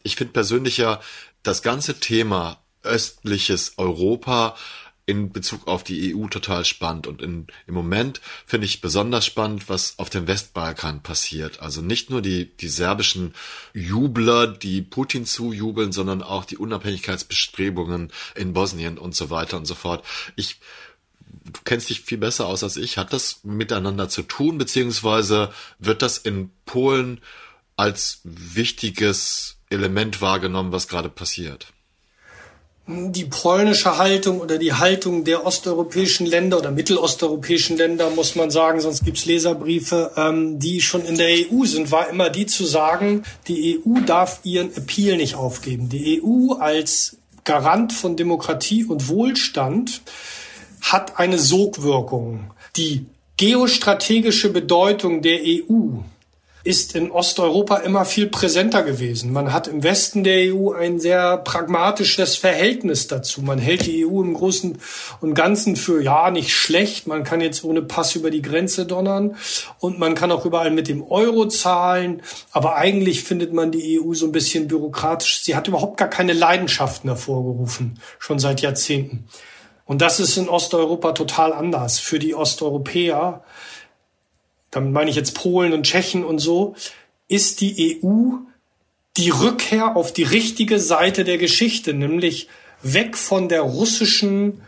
[0.03, 1.01] Ich finde persönlich ja
[1.43, 4.57] das ganze Thema östliches Europa
[5.11, 7.09] in Bezug auf die EU total spannend.
[7.09, 11.61] Und in, im Moment finde ich besonders spannend, was auf dem Westbalkan passiert.
[11.61, 13.35] Also nicht nur die, die serbischen
[13.75, 19.75] Jubler, die Putin zujubeln, sondern auch die Unabhängigkeitsbestrebungen in Bosnien und so weiter und so
[19.75, 20.05] fort.
[20.37, 20.61] Ich,
[21.27, 22.97] du kennst dich viel besser aus als ich.
[22.97, 27.21] Hat das miteinander zu tun, beziehungsweise wird das in Polen
[27.75, 31.69] als wichtiges Element wahrgenommen, was gerade passiert?
[32.87, 38.81] Die polnische Haltung oder die Haltung der osteuropäischen Länder oder mittelosteuropäischen Länder, muss man sagen,
[38.81, 43.23] sonst gibt's Leserbriefe, ähm, die schon in der EU sind, war immer die zu sagen,
[43.47, 45.89] die EU darf ihren Appeal nicht aufgeben.
[45.89, 50.03] Die EU als Garant von Demokratie und Wohlstand
[50.81, 52.51] hat eine Sogwirkung.
[52.77, 53.07] Die
[53.37, 56.01] geostrategische Bedeutung der EU
[56.63, 59.33] ist in Osteuropa immer viel präsenter gewesen.
[59.33, 63.41] Man hat im Westen der EU ein sehr pragmatisches Verhältnis dazu.
[63.41, 64.79] Man hält die EU im Großen
[65.21, 67.07] und Ganzen für ja nicht schlecht.
[67.07, 69.37] Man kann jetzt ohne Pass über die Grenze donnern
[69.79, 72.23] und man kann auch überall mit dem Euro zahlen.
[72.53, 75.43] Aber eigentlich findet man die EU so ein bisschen bürokratisch.
[75.43, 79.27] Sie hat überhaupt gar keine Leidenschaften hervorgerufen, schon seit Jahrzehnten.
[79.91, 81.99] Und das ist in Osteuropa total anders.
[81.99, 83.43] Für die Osteuropäer
[84.71, 86.75] damit meine ich jetzt Polen und Tschechen und so,
[87.29, 88.37] ist die EU
[89.17, 92.49] die Rückkehr auf die richtige Seite der Geschichte, nämlich
[92.83, 94.63] weg von der russischen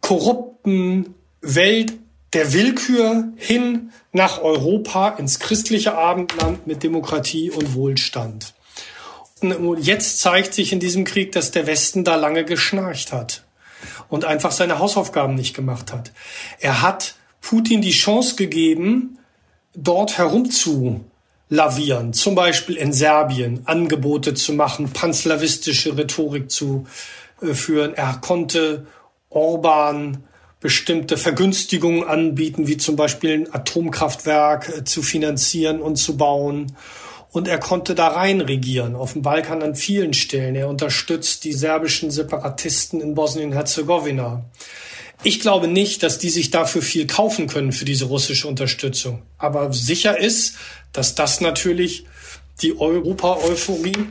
[0.00, 1.92] korrupten Welt
[2.32, 8.54] der Willkür hin nach Europa ins christliche Abendland mit Demokratie und Wohlstand.
[9.40, 13.44] Und jetzt zeigt sich in diesem Krieg, dass der Westen da lange geschnarcht hat
[14.08, 16.12] und einfach seine Hausaufgaben nicht gemacht hat.
[16.60, 19.18] Er hat Putin die Chance gegeben,
[19.74, 26.86] dort herumzulavieren, zum Beispiel in Serbien Angebote zu machen, panslawistische Rhetorik zu
[27.40, 27.94] äh, führen.
[27.94, 28.86] Er konnte
[29.30, 30.24] Orban
[30.60, 36.76] bestimmte Vergünstigungen anbieten, wie zum Beispiel ein Atomkraftwerk äh, zu finanzieren und zu bauen.
[37.32, 40.56] Und er konnte da rein regieren, auf dem Balkan an vielen Stellen.
[40.56, 44.44] Er unterstützt die serbischen Separatisten in Bosnien-Herzegowina.
[45.22, 49.22] Ich glaube nicht, dass die sich dafür viel kaufen können für diese russische Unterstützung.
[49.36, 50.54] Aber sicher ist,
[50.92, 52.06] dass das natürlich
[52.62, 54.06] die Europa-Euphorie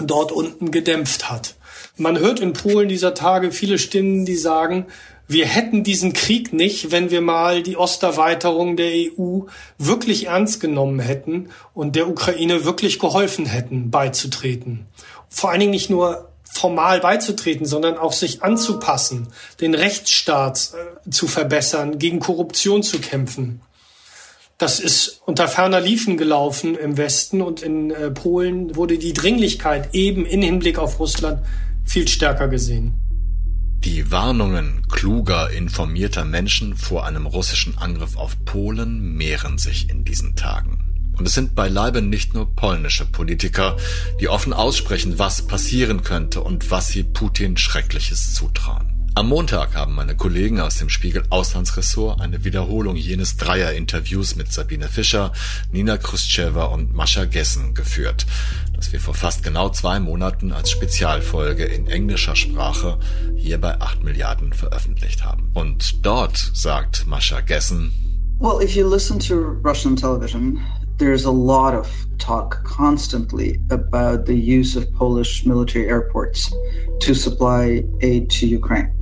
[0.00, 1.54] dort unten gedämpft hat.
[1.96, 4.86] Man hört in Polen dieser Tage viele Stimmen, die sagen,
[5.28, 9.42] wir hätten diesen Krieg nicht, wenn wir mal die Osterweiterung der EU
[9.78, 14.86] wirklich ernst genommen hätten und der Ukraine wirklich geholfen hätten, beizutreten.
[15.28, 19.28] Vor allen Dingen nicht nur formal beizutreten, sondern auch sich anzupassen,
[19.60, 20.72] den Rechtsstaat
[21.06, 23.60] äh, zu verbessern, gegen Korruption zu kämpfen.
[24.58, 29.94] Das ist unter ferner Liefen gelaufen im Westen und in äh, Polen wurde die Dringlichkeit
[29.94, 31.40] eben in Hinblick auf Russland
[31.84, 32.94] viel stärker gesehen.
[33.78, 40.36] Die Warnungen kluger, informierter Menschen vor einem russischen Angriff auf Polen mehren sich in diesen
[40.36, 40.89] Tagen.
[41.16, 43.76] Und es sind beileibe nicht nur polnische Politiker,
[44.20, 48.90] die offen aussprechen, was passieren könnte und was sie Putin Schreckliches zutrauen.
[49.16, 54.88] Am Montag haben meine Kollegen aus dem Spiegel Auslandsressort eine Wiederholung jenes Dreier-Interviews mit Sabine
[54.88, 55.32] Fischer,
[55.72, 58.24] Nina Krustschewa und Mascha Gessen geführt,
[58.72, 63.00] das wir vor fast genau zwei Monaten als Spezialfolge in englischer Sprache
[63.36, 65.50] hier bei 8 Milliarden veröffentlicht haben.
[65.54, 67.92] Und dort sagt Mascha Gessen,
[68.38, 70.60] Well, if you listen to Russian television,
[71.00, 76.52] there's a lot of talk constantly about the use of Polish military airports
[77.00, 78.92] to supply aid to Ukraine.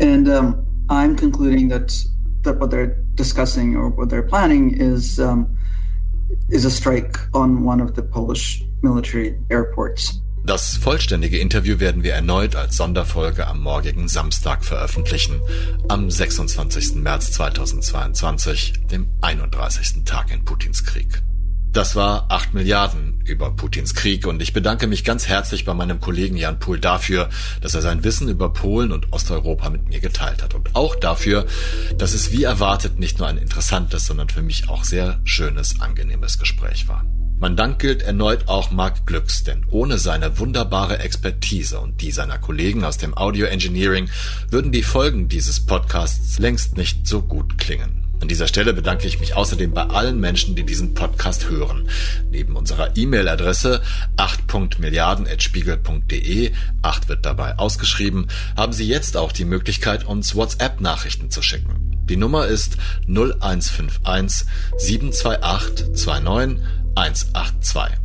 [0.00, 1.94] And um, I'm concluding that,
[2.42, 5.54] that what they're discussing or what they're planning is, um,
[6.48, 10.18] is a strike on one of the Polish military airports.
[10.46, 15.40] Das vollständige Interview werden wir erneut als Sonderfolge am morgigen Samstag veröffentlichen,
[15.88, 16.96] am 26.
[16.96, 20.04] März 2022, dem 31.
[20.04, 21.22] Tag in Putins Krieg.
[21.74, 25.98] Das war 8 Milliarden über Putins Krieg und ich bedanke mich ganz herzlich bei meinem
[25.98, 27.30] Kollegen Jan Pohl dafür,
[27.62, 31.46] dass er sein Wissen über Polen und Osteuropa mit mir geteilt hat und auch dafür,
[31.98, 36.38] dass es wie erwartet nicht nur ein interessantes, sondern für mich auch sehr schönes, angenehmes
[36.38, 37.04] Gespräch war.
[37.40, 42.38] Mein Dank gilt erneut auch Mark Glücks, denn ohne seine wunderbare Expertise und die seiner
[42.38, 44.08] Kollegen aus dem Audio Engineering
[44.48, 48.03] würden die Folgen dieses Podcasts längst nicht so gut klingen.
[48.20, 51.88] An dieser Stelle bedanke ich mich außerdem bei allen Menschen, die diesen Podcast hören.
[52.30, 53.82] Neben unserer E-Mail-Adresse
[54.16, 56.52] 8.milliarden.spiegel.de,
[56.82, 61.98] 8 wird dabei ausgeschrieben, haben Sie jetzt auch die Möglichkeit, uns WhatsApp-Nachrichten zu schicken.
[62.08, 64.46] Die Nummer ist 0151
[64.78, 67.98] 728 29 182.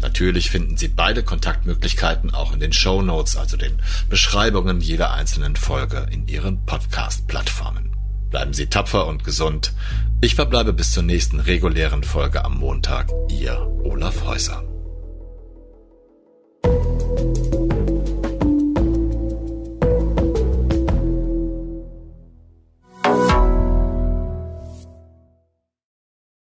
[0.00, 3.78] Natürlich finden Sie beide Kontaktmöglichkeiten auch in den Show Notes, also den
[4.10, 7.95] Beschreibungen jeder einzelnen Folge in Ihren Podcast-Plattformen.
[8.30, 9.72] Bleiben Sie tapfer und gesund.
[10.20, 13.10] Ich verbleibe bis zur nächsten regulären Folge am Montag.
[13.28, 14.75] Ihr Olaf Häuser.